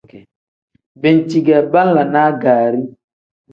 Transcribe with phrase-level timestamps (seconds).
[1.01, 2.81] Banci ge banlanaa gaari.